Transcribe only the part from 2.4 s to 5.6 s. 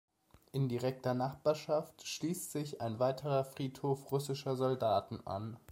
sich ein weiterer Friedhof russischer Soldaten an.